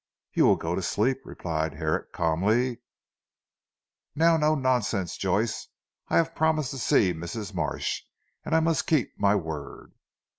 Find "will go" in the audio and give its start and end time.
0.47-0.73